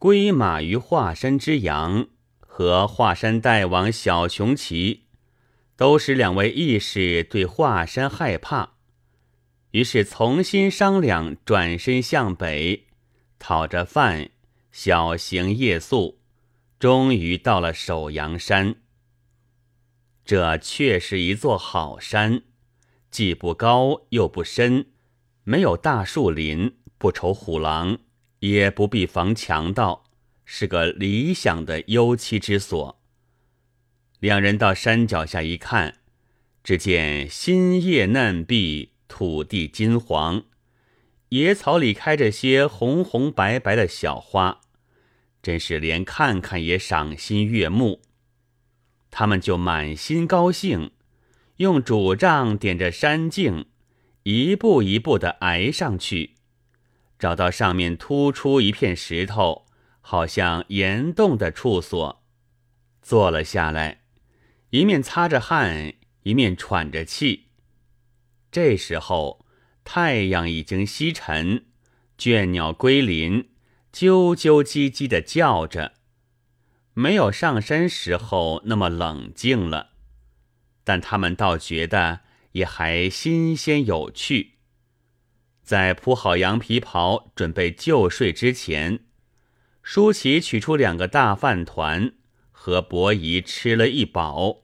[0.00, 5.02] 归马于华山之阳和华山大王小熊骑，
[5.76, 8.76] 都使两位义士对华山害怕，
[9.72, 12.86] 于是重新商量，转身向北，
[13.38, 14.30] 讨着饭，
[14.72, 16.18] 小行夜宿，
[16.78, 18.76] 终于到了首阳山。
[20.24, 22.44] 这却是一座好山，
[23.10, 24.86] 既不高又不深，
[25.44, 27.98] 没有大树林，不愁虎狼。
[28.40, 30.04] 也不必防强盗，
[30.44, 33.00] 是个理想的幽栖之所。
[34.18, 35.98] 两人到山脚下一看，
[36.62, 40.44] 只见新叶嫩碧，土地金黄，
[41.30, 44.60] 野草里开着些红红白白的小花，
[45.42, 48.02] 真是连看看也赏心悦目。
[49.10, 50.92] 他们就满心高兴，
[51.56, 53.66] 用拄杖点着山径，
[54.22, 56.36] 一步一步地挨上去。
[57.20, 59.66] 找到上面突出一片石头，
[60.00, 62.24] 好像岩洞的处所，
[63.02, 64.00] 坐了下来，
[64.70, 67.48] 一面擦着汗，一面喘着气。
[68.50, 69.44] 这时候
[69.84, 71.66] 太阳已经西沉，
[72.16, 73.50] 倦鸟归林，
[73.92, 75.92] 啾啾唧唧的叫着，
[76.94, 79.90] 没有上山时候那么冷静了。
[80.84, 82.20] 但他们倒觉得
[82.52, 84.59] 也还新鲜有趣。
[85.62, 89.00] 在铺好羊皮袍，准备就睡之前，
[89.82, 92.12] 舒淇取出两个大饭团，
[92.50, 94.62] 和伯夷吃了一饱。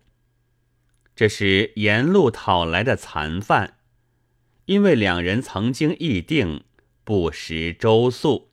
[1.15, 3.79] 这是沿路讨来的残饭，
[4.67, 6.65] 因为两人曾经议定
[7.05, 8.51] 不食粥粟，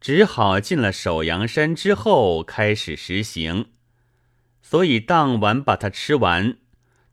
[0.00, 3.66] 只好进了首阳山之后开始实行，
[4.62, 6.58] 所以当晚把它吃完。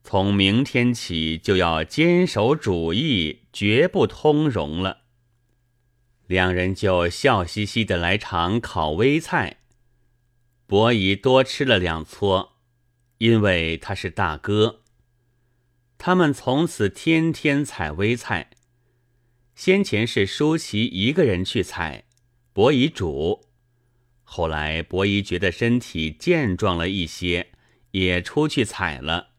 [0.03, 5.05] 从明天起就要坚守主义，绝不通融了。
[6.27, 9.61] 两人就笑嘻嘻的来尝烤微菜。
[10.67, 12.53] 伯夷多吃了两撮，
[13.17, 14.83] 因为他是大哥。
[15.97, 18.51] 他们从此天天采微菜。
[19.55, 22.03] 先前是舒淇一个人去采，
[22.53, 23.47] 伯夷煮。
[24.21, 27.53] 后来伯夷觉得身体健壮了一些，
[27.89, 29.29] 也出去采了。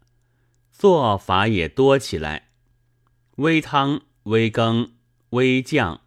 [0.72, 2.48] 做法也多起来，
[3.36, 4.92] 微汤、微羹、
[5.30, 6.02] 微酱、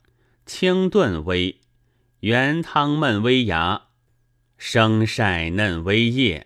[0.45, 1.59] 清炖微、
[2.19, 3.87] 原汤焖微芽、
[4.59, 6.45] 生晒嫩微叶。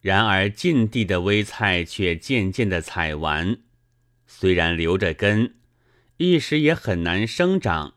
[0.00, 3.58] 然而近地的微菜却渐渐的采完，
[4.26, 5.56] 虽然留着根，
[6.16, 7.96] 一时也很难生长，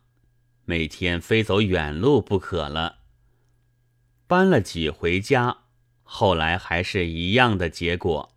[0.66, 2.98] 每天非走远路不可了。
[4.28, 5.60] 搬了几回家，
[6.04, 8.37] 后来还是一样的结果。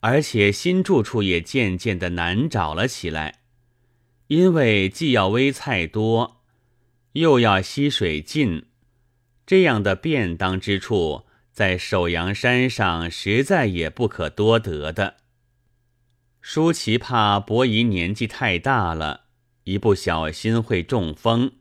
[0.00, 3.40] 而且新住处也渐渐的难找了起来，
[4.28, 6.42] 因为既要煨菜多，
[7.12, 8.64] 又要溪水近，
[9.46, 15.16] 这样的便当之处，在首阳山上实在也不可多得的。
[16.40, 19.24] 舒淇怕伯夷年纪太大了，
[19.64, 21.52] 一不小心会中风，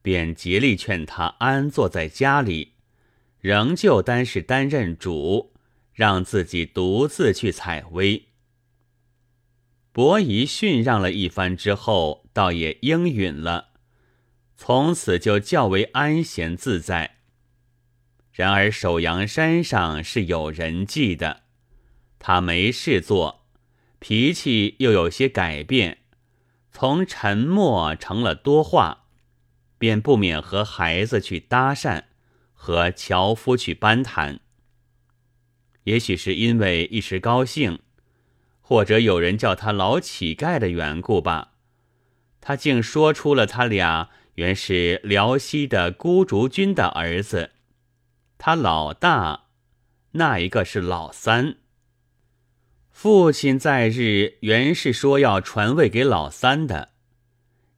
[0.00, 2.74] 便竭力劝他安坐在家里，
[3.40, 5.52] 仍旧单是担任主。
[5.92, 8.28] 让自己独自去采薇。
[9.92, 13.72] 伯夷训让了一番之后，倒也应允了，
[14.56, 17.18] 从此就较为安闲自在。
[18.32, 21.42] 然而首阳山上是有人迹的，
[22.18, 23.44] 他没事做，
[23.98, 25.98] 脾气又有些改变，
[26.70, 29.04] 从沉默成了多话，
[29.76, 32.04] 便不免和孩子去搭讪，
[32.54, 34.40] 和樵夫去攀谈。
[35.84, 37.80] 也许是因为一时高兴，
[38.60, 41.52] 或者有人叫他老乞丐的缘故吧，
[42.40, 47.50] 他竟说出了他俩原是辽西的孤竹君的儿子。
[48.38, 49.44] 他老大，
[50.12, 51.56] 那一个是老三。
[52.90, 56.90] 父亲在日原是说要传位给老三的，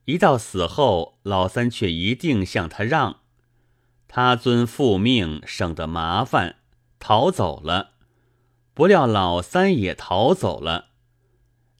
[0.05, 3.21] 一到死后，老三却一定向他让，
[4.07, 6.57] 他遵父命，省得麻烦，
[6.99, 7.94] 逃走了。
[8.75, 10.89] 不料老三也逃走了，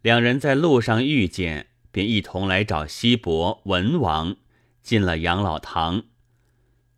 [0.01, 4.37] 两人在路上遇见，便一同来找西伯文王，
[4.81, 6.03] 进了养老堂。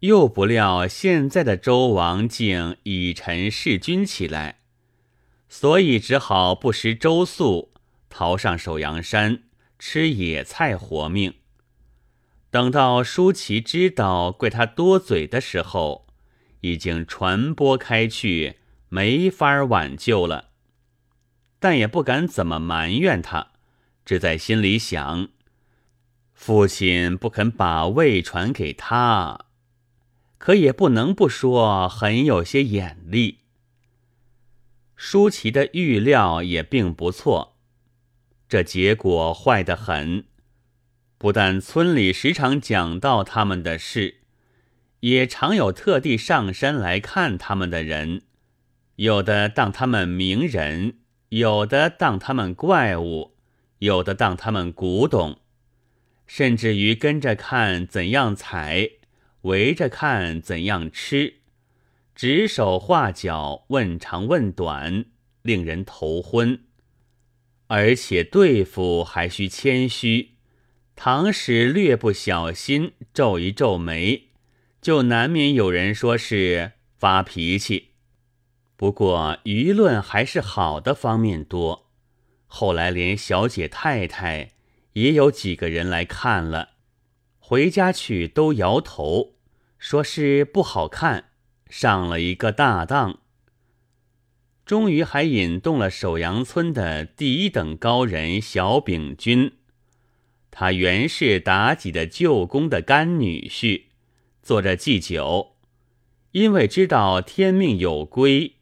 [0.02, 4.60] 又不料现在的周王竟以臣弑君起来，
[5.50, 7.74] 所以只好不食周粟，
[8.08, 9.46] 逃上首阳山
[9.80, 11.34] 吃野菜活命。
[12.52, 16.06] 等到舒淇知道怪他多嘴的时候，
[16.62, 18.58] 已经传播开去。
[18.90, 20.50] 没法挽救了，
[21.60, 23.52] 但也不敢怎么埋怨他，
[24.06, 25.30] 只在心里想：
[26.34, 29.46] 父亲不肯把位传给他，
[30.38, 33.40] 可也不能不说很有些眼力。
[34.96, 37.58] 舒淇的预料也并不错，
[38.48, 40.26] 这结果坏得很。
[41.18, 44.22] 不但村里时常讲到他们的事，
[45.00, 48.22] 也常有特地上山来看他们的人，
[48.98, 50.96] 有的当他们名人，
[51.30, 53.36] 有的当他们怪物，
[53.78, 55.38] 有的当他们古董，
[56.26, 58.90] 甚至于跟着看怎样采，
[59.42, 61.36] 围着看怎样吃，
[62.16, 65.06] 指手画脚，问长问短，
[65.44, 66.62] 令人头昏。
[67.68, 70.38] 而且对付还需谦虚。
[70.96, 74.30] 唐使略不小心皱一皱眉，
[74.82, 77.87] 就难免有人说是发脾气。
[78.78, 81.90] 不过舆论还是好的方面多。
[82.46, 84.52] 后来连小姐太太
[84.94, 86.70] 也有几个人来看了，
[87.40, 89.34] 回家去都摇头，
[89.78, 91.32] 说是不好看，
[91.70, 93.20] 上了一个大当。
[94.64, 99.54] 终于还引动了首阳村的第一等高人小炳君。
[100.52, 103.84] 他原是妲己的舅公的干女婿，
[104.44, 105.56] 做着祭酒，
[106.32, 108.57] 因为知道天命有归，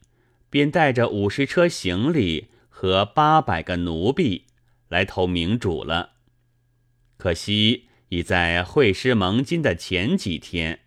[0.49, 4.45] 便带着五十车行李和八百个奴婢
[4.87, 6.11] 来投明主了。
[7.17, 10.81] 可惜已在会师蒙金的前几天，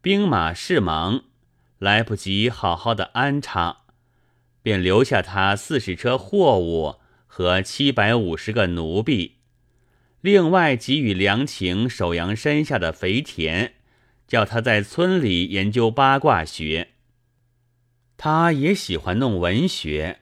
[0.00, 1.24] 兵马事忙，
[1.78, 3.84] 来不及好好的安插，
[4.62, 6.96] 便留下他四十车货物
[7.26, 9.38] 和七百五十个奴婢。
[10.20, 13.74] 另外给予梁晴首阳山下的肥田，
[14.28, 16.91] 叫他在村里研究八卦学。
[18.24, 20.20] 他也喜欢弄文学，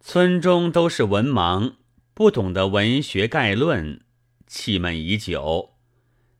[0.00, 1.74] 村中都是文盲，
[2.14, 4.00] 不懂得文学概论，
[4.46, 5.74] 气闷已久，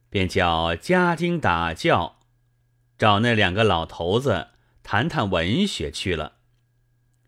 [0.08, 2.20] 便叫家丁打教，
[2.96, 4.46] 找那两个老头子
[4.82, 6.36] 谈谈文学去了，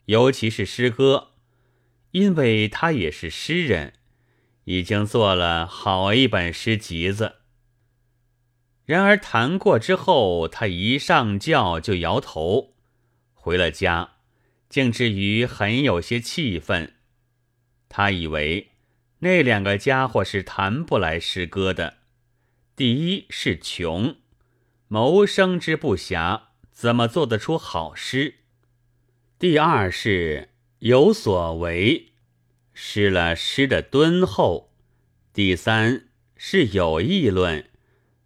[0.07, 1.33] 尤其是诗歌，
[2.13, 3.93] 因为他也是诗人。
[4.65, 7.35] 已经做了好一本诗集子。
[8.87, 12.73] 然而谈过之后，他一上轿就摇头。
[13.43, 14.17] 回了家，
[14.69, 16.93] 竟至于很有些气愤。
[17.89, 18.73] 他以为
[19.21, 21.95] 那两个家伙是谈不来诗歌的。
[22.77, 24.17] 第一是穷，
[24.89, 28.35] 谋生之不暇，怎么做得出好诗？
[29.39, 30.51] 第二是
[30.81, 32.13] 有所为。
[32.75, 34.73] 失了诗的敦厚，
[35.33, 37.69] 第三是有议论，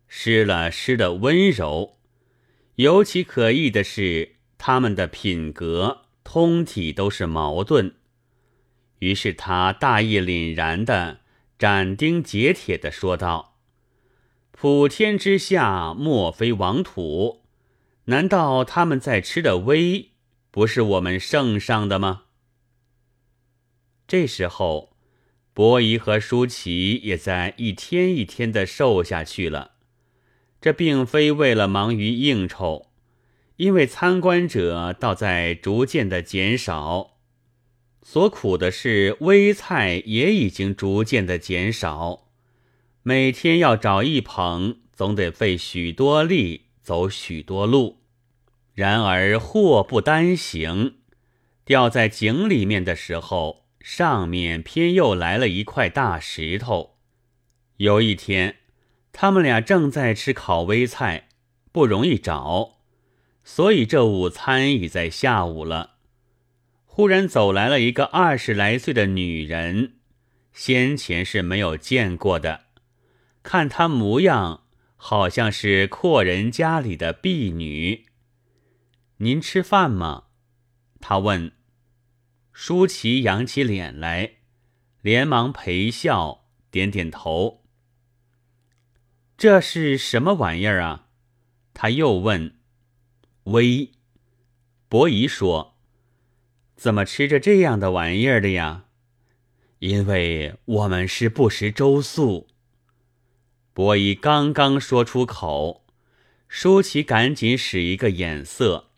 [0.09, 1.99] 失了诗的温柔。
[2.77, 4.34] 尤其可疑的是，
[4.67, 7.97] 他们的品格通体都是矛盾。
[9.01, 11.21] 于是他大义凛然的
[11.59, 13.59] 斩钉截铁的说道
[14.53, 17.43] ：“普天之下，莫非王土？
[18.07, 20.13] 难道他们在吃的威，
[20.51, 22.23] 不是我们圣上的吗？”
[24.09, 24.97] 这时候，
[25.53, 29.73] 伯夷和舒淇也在一天一天的瘦下去了。
[30.63, 32.87] 这并非为了忙于应酬，
[33.57, 37.19] 因为参观者倒在逐渐的减少，
[38.03, 42.29] 所苦的是微菜也已经逐渐的减少。
[43.03, 48.01] 每天要找一捧，总得费许多力，走许多路。
[48.75, 50.97] 然而祸不单行，
[51.65, 53.65] 掉在井里面的时候。
[53.85, 56.97] 上面偏又来了一块大石头。
[57.77, 58.57] 有一天，
[59.13, 61.29] 他们俩正在吃烤微菜，
[61.71, 62.74] 不容易找，
[63.45, 65.93] 所以这午餐已在下午了。
[66.87, 69.97] 忽然走来了一个二十来岁的女人，
[70.53, 72.65] 先前是没有见过的。
[73.43, 74.65] 看她模样，
[74.97, 78.07] 好像是阔人家里的婢女。
[79.19, 80.25] 您吃饭吗？
[81.01, 81.53] 他问。
[82.53, 84.35] 舒淇扬起脸来，
[85.03, 87.65] 连忙陪笑，点点头。
[89.37, 91.09] 这是什么玩意儿啊？
[91.75, 92.57] 他又问。
[93.45, 93.93] 微，
[94.89, 95.77] 伯夷说
[96.77, 98.85] ：“怎么吃着这样的玩意儿的呀？”
[99.81, 102.49] 因为我们是不食周粟。
[103.75, 105.85] 伯夷刚刚说出口，
[106.49, 108.91] 舒淇赶紧使一个眼色。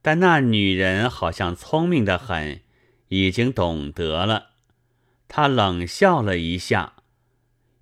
[0.00, 2.62] 但那女人好像聪明的很，
[3.08, 4.50] 已经懂得了。
[5.28, 6.94] 她冷笑了一下，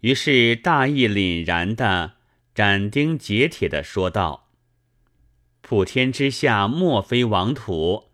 [0.01, 2.17] 于是大义凛然的、
[2.55, 4.50] 斩钉截铁的说道
[5.71, 8.11] ：“普天之下，莫非王土？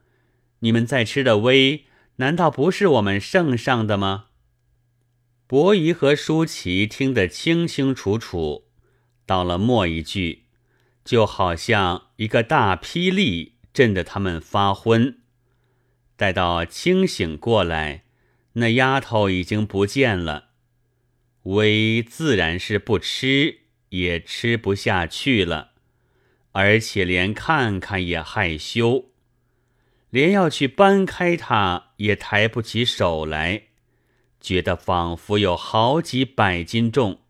[0.58, 1.86] 你们在吃的威，
[2.16, 4.26] 难道不是我们圣上的吗？”
[5.48, 8.66] 伯夷和舒淇听得清清楚楚，
[9.25, 10.42] 到了末一句，
[11.02, 15.20] 就好像一个大霹雳震得他们发昏。
[16.14, 18.04] 待到清醒过来，
[18.52, 20.48] 那丫头已经不见了。
[21.44, 25.70] 威自然是不吃，也吃不下去了，
[26.58, 29.10] 而且连看看也害羞，
[30.08, 33.64] 连要去搬开它也抬不起手来。
[34.40, 37.20] 觉得仿佛有好几百斤重，